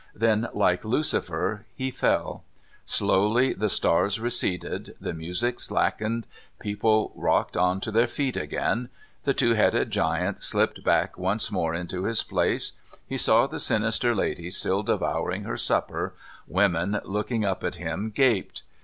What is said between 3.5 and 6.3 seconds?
the stars receded, the music slackened,